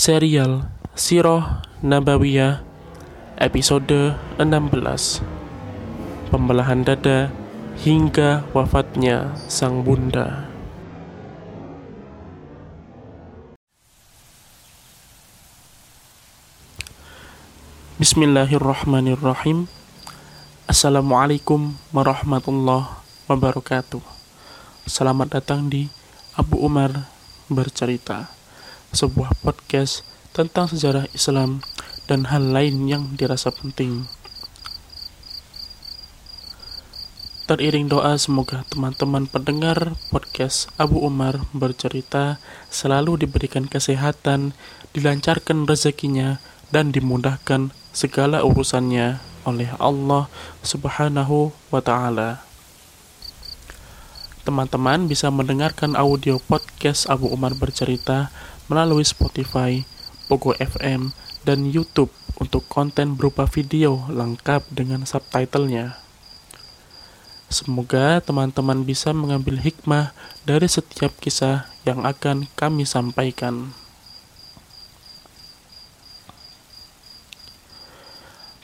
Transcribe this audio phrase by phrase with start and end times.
[0.00, 0.64] serial
[0.96, 2.64] Siroh Nabawiyah
[3.36, 5.20] episode 16
[6.32, 7.28] Pembelahan dada
[7.84, 10.48] hingga wafatnya sang bunda.
[18.00, 19.68] Bismillahirrahmanirrahim.
[20.64, 22.88] Assalamualaikum warahmatullahi
[23.28, 24.00] wabarakatuh.
[24.88, 25.92] Selamat datang di
[26.40, 27.04] Abu Umar
[27.52, 28.39] Bercerita
[28.90, 30.02] sebuah podcast
[30.34, 31.62] tentang sejarah Islam
[32.10, 34.10] dan hal lain yang dirasa penting.
[37.50, 42.38] Teriring doa semoga teman-teman pendengar podcast Abu Umar bercerita
[42.70, 44.54] selalu diberikan kesehatan,
[44.94, 46.38] dilancarkan rezekinya,
[46.70, 50.30] dan dimudahkan segala urusannya oleh Allah
[50.62, 52.46] Subhanahu wa Ta'ala.
[54.46, 58.30] Teman-teman bisa mendengarkan audio podcast Abu Umar bercerita
[58.70, 59.82] melalui Spotify,
[60.30, 61.10] Pogo FM,
[61.42, 65.98] dan YouTube untuk konten berupa video lengkap dengan subtitlenya.
[67.50, 70.14] Semoga teman-teman bisa mengambil hikmah
[70.46, 73.74] dari setiap kisah yang akan kami sampaikan.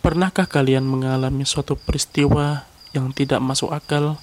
[0.07, 2.63] Pernahkah kalian mengalami suatu peristiwa
[2.95, 4.23] yang tidak masuk akal,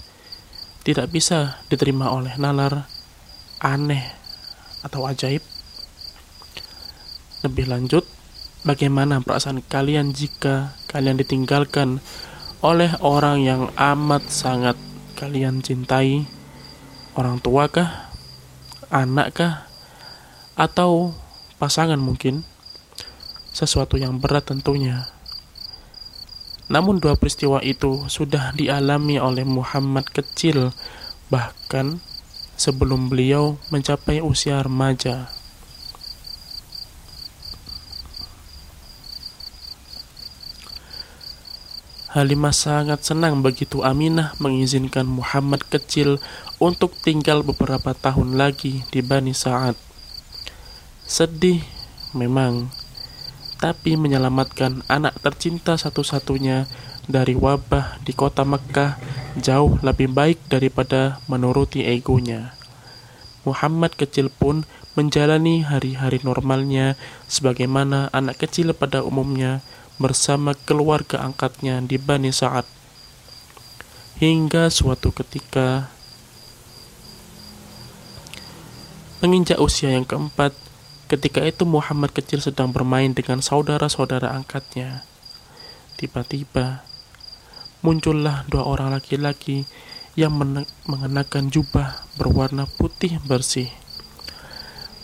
[0.87, 2.87] tidak bisa diterima oleh nalar,
[3.59, 4.15] aneh,
[4.79, 5.52] atau ajaib?
[7.43, 8.07] Lebih lanjut,
[8.63, 11.99] bagaimana perasaan kalian jika kalian ditinggalkan
[12.63, 14.79] oleh orang yang amat sangat
[15.19, 16.23] kalian cintai?
[17.19, 18.07] Orang tua kah?
[18.87, 19.67] Anak kah?
[20.55, 21.11] Atau
[21.59, 22.47] pasangan mungkin?
[23.51, 25.11] Sesuatu yang berat tentunya.
[26.71, 30.71] Namun dua peristiwa itu sudah dialami oleh Muhammad kecil,
[31.27, 31.99] bahkan
[32.55, 35.42] sebelum beliau mencapai usia remaja.
[42.13, 46.21] Halimah sangat senang begitu Aminah mengizinkan Muhammad kecil
[46.61, 49.73] untuk tinggal beberapa tahun lagi di Bani Sa'ad.
[51.09, 51.65] Sedih
[52.13, 52.69] memang,
[53.57, 56.69] tapi menyelamatkan anak tercinta satu-satunya
[57.09, 59.01] dari wabah di kota Mekkah
[59.41, 62.53] jauh lebih baik daripada menuruti egonya.
[63.41, 66.93] Muhammad kecil pun menjalani hari-hari normalnya
[67.25, 69.65] sebagaimana anak kecil pada umumnya
[70.01, 72.65] bersama keluarga angkatnya di Bani Sa'ad.
[74.17, 75.89] Hingga suatu ketika
[79.23, 80.51] menginjak usia yang keempat,
[81.07, 85.05] ketika itu Muhammad kecil sedang bermain dengan saudara-saudara angkatnya.
[85.95, 86.83] Tiba-tiba
[87.83, 89.63] muncullah dua orang laki-laki
[90.13, 90.35] yang
[90.85, 93.69] mengenakan jubah berwarna putih bersih.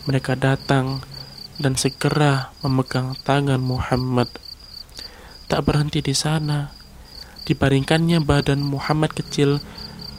[0.06, 1.01] Mereka datang
[1.59, 4.31] dan segera memegang tangan Muhammad
[5.50, 6.70] tak berhenti di sana.
[7.50, 9.58] Dibaringkannya badan Muhammad kecil,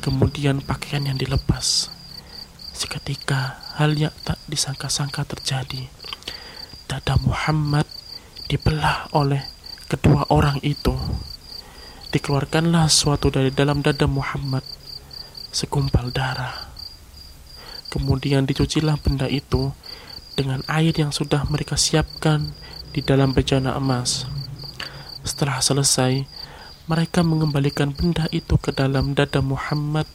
[0.02, 1.86] kemudian pakaian yang dilepas.
[2.74, 5.86] Seketika hal yang tak disangka-sangka terjadi.
[6.90, 7.86] Dada Muhammad
[8.50, 9.46] dibelah oleh
[9.86, 10.98] kedua orang itu.
[12.10, 14.66] Dikeluarkanlah suatu dari dalam dada Muhammad,
[15.54, 16.74] segumpal darah.
[17.86, 19.70] Kemudian dicucilah benda itu
[20.34, 22.50] dengan air yang sudah mereka siapkan
[22.90, 24.26] di dalam bejana emas.
[25.22, 26.24] Setelah selesai,
[26.90, 30.08] mereka mengembalikan benda itu ke dalam dada Muhammad.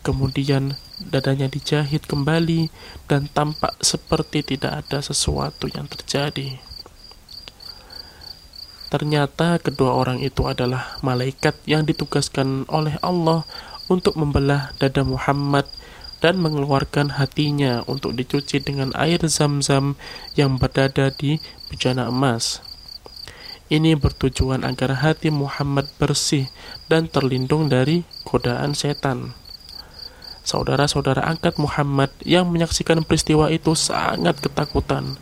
[0.00, 2.72] Kemudian dadanya dijahit kembali
[3.04, 6.56] dan tampak seperti tidak ada sesuatu yang terjadi.
[8.90, 13.46] Ternyata kedua orang itu adalah malaikat yang ditugaskan oleh Allah
[13.86, 15.68] untuk membelah dada Muhammad
[16.20, 19.94] dan mengeluarkan hatinya untuk dicuci dengan air zam-zam
[20.36, 21.38] yang berdada di
[21.70, 22.60] bejana emas.
[23.70, 26.50] Ini bertujuan agar hati Muhammad bersih
[26.90, 29.30] dan terlindung dari godaan setan.
[30.42, 35.14] Saudara-saudara angkat Muhammad yang menyaksikan peristiwa itu sangat ketakutan.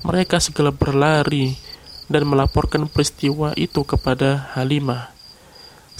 [0.00, 1.60] Mereka segera berlari
[2.08, 5.12] dan melaporkan peristiwa itu kepada Halimah.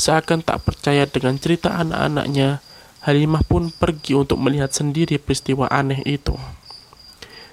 [0.01, 2.65] Seakan tak percaya dengan cerita anak-anaknya,
[3.05, 6.41] Halimah pun pergi untuk melihat sendiri peristiwa aneh itu.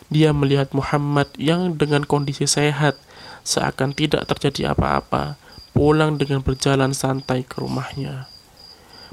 [0.07, 2.95] Dia melihat Muhammad yang dengan kondisi sehat
[3.41, 5.39] seakan tidak terjadi apa-apa,
[5.71, 8.27] pulang dengan berjalan santai ke rumahnya.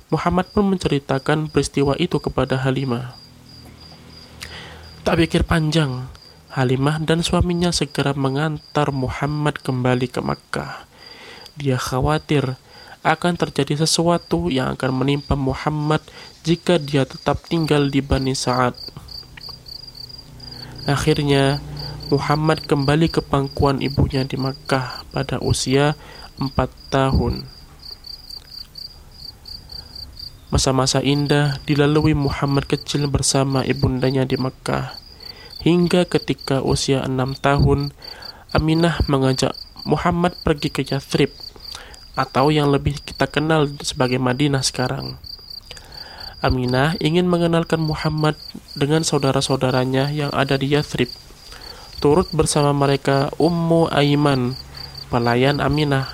[0.08, 3.12] Muhammad pun menceritakan peristiwa itu kepada Halimah.
[5.04, 6.08] Tak pikir panjang,
[6.48, 10.88] Halimah dan suaminya segera mengantar Muhammad kembali ke Makkah.
[11.60, 12.56] Dia khawatir
[13.04, 16.02] akan terjadi sesuatu yang akan menimpa Muhammad
[16.42, 18.74] jika dia tetap tinggal di Bani Sa'ad.
[20.88, 21.60] Akhirnya,
[22.08, 25.92] Muhammad kembali ke pangkuan ibunya di Makkah pada usia
[26.40, 26.48] 4
[26.88, 27.44] tahun.
[30.48, 34.96] Masa-masa indah dilalui Muhammad kecil bersama ibundanya di Makkah.
[35.60, 37.92] Hingga ketika usia enam tahun,
[38.56, 39.52] Aminah mengajak
[39.84, 41.36] Muhammad pergi ke Yathrib,
[42.16, 45.20] atau yang lebih kita kenal sebagai Madinah sekarang.
[46.40, 48.40] Aminah ingin mengenalkan Muhammad
[48.72, 51.12] dengan saudara-saudaranya yang ada di Yathrib.
[51.98, 54.54] Turut bersama mereka Ummu Aiman,
[55.10, 56.06] pelayan Aminah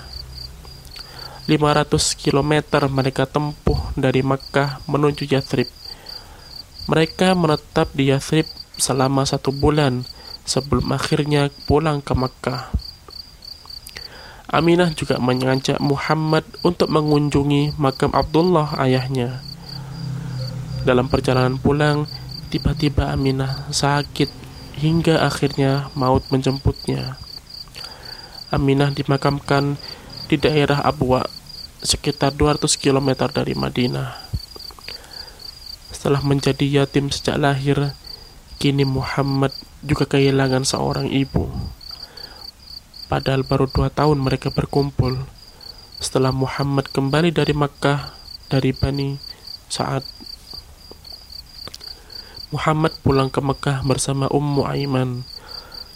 [1.44, 5.68] 500 km mereka tempuh dari Makkah menuju Yathrib.
[6.88, 8.48] Mereka menetap di Yathrib
[8.80, 10.08] selama satu bulan
[10.48, 12.72] sebelum akhirnya pulang ke Makkah.
[14.48, 19.44] Aminah juga mengajak Muhammad untuk mengunjungi makam Abdullah ayahnya.
[20.88, 22.08] Dalam perjalanan pulang,
[22.48, 24.43] tiba-tiba Aminah sakit
[24.84, 27.16] hingga akhirnya maut menjemputnya.
[28.52, 29.80] Aminah dimakamkan
[30.28, 31.24] di daerah Abwa,
[31.80, 34.12] sekitar 200 km dari Madinah.
[35.88, 37.96] Setelah menjadi yatim sejak lahir,
[38.60, 41.48] kini Muhammad juga kehilangan seorang ibu.
[43.08, 45.16] Padahal baru dua tahun mereka berkumpul.
[45.96, 48.12] Setelah Muhammad kembali dari Makkah,
[48.52, 49.16] dari Bani
[49.72, 50.04] saat
[52.54, 55.26] Muhammad pulang ke Makkah bersama Ummu Aiman.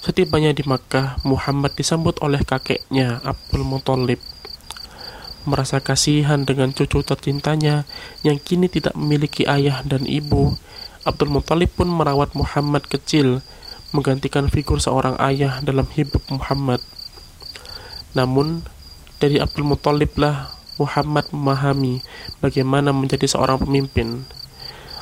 [0.03, 4.19] Setibanya di Makkah, Muhammad disambut oleh kakeknya Abdul Muthalib.
[5.47, 7.87] Merasa kasihan dengan cucu tercintanya
[8.27, 10.59] yang kini tidak memiliki ayah dan ibu,
[11.07, 13.39] Abdul Muthalib pun merawat Muhammad kecil,
[13.95, 16.83] menggantikan figur seorang ayah dalam hidup Muhammad.
[18.19, 18.67] Namun,
[19.23, 22.03] dari Abdul Muthalib lah Muhammad memahami
[22.43, 24.27] bagaimana menjadi seorang pemimpin.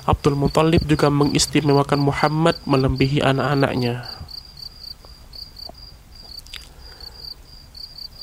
[0.06, 4.06] Abdul Muthalib juga mengistimewakan Muhammad melebihi anak-anaknya.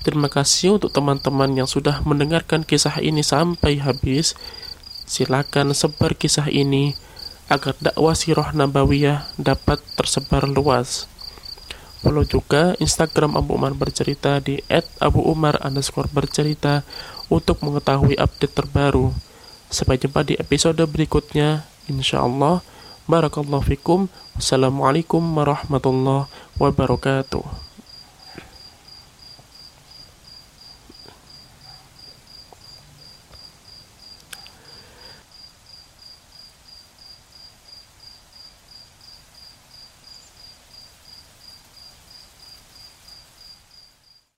[0.03, 4.35] Terima kasih untuk teman-teman yang sudah mendengarkan kisah ini sampai habis.
[5.03, 6.95] Silakan sebar kisah ini
[7.51, 11.11] agar dakwah sirah nabawiyah dapat tersebar luas.
[12.03, 14.59] Follow juga Instagram Abu Umar bercerita di
[14.99, 16.83] @abuumar underscore bercerita
[17.31, 19.15] untuk mengetahui update terbaru.
[19.71, 21.72] Sampai jumpa di episode berikutnya.
[21.87, 22.63] Insya Allah.
[23.03, 24.07] Barakallahu fikum.
[24.39, 27.62] Assalamualaikum warahmatullahi wabarakatuh.